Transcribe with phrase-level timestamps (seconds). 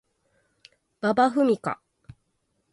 [1.01, 1.79] 馬場ふみか